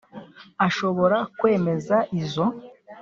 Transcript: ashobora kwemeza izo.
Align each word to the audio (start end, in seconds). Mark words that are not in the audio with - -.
ashobora 0.67 1.17
kwemeza 1.39 1.97
izo. 2.21 2.45